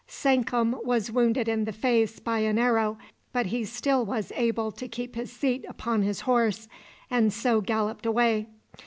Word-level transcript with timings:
Sankum 0.07 0.83
was 0.83 1.11
wounded 1.11 1.47
in 1.47 1.65
the 1.65 1.71
face 1.71 2.19
by 2.19 2.39
an 2.39 2.57
arrow, 2.57 2.97
but 3.33 3.45
he 3.45 3.63
still 3.63 4.03
was 4.03 4.31
able 4.35 4.71
to 4.71 4.87
keep 4.87 5.13
his 5.13 5.31
seat 5.31 5.63
upon 5.69 6.01
his 6.01 6.21
horse, 6.21 6.67
and 7.11 7.31
so 7.31 7.61
galloped 7.61 8.07
away. 8.07 8.47